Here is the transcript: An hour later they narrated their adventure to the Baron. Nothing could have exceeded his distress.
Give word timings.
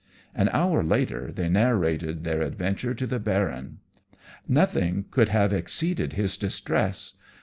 An 0.33 0.49
hour 0.51 0.81
later 0.83 1.31
they 1.31 1.47
narrated 1.47 2.23
their 2.23 2.41
adventure 2.41 2.95
to 2.95 3.05
the 3.05 3.19
Baron. 3.19 3.81
Nothing 4.47 5.05
could 5.11 5.29
have 5.29 5.53
exceeded 5.53 6.13
his 6.13 6.37
distress. 6.37 7.13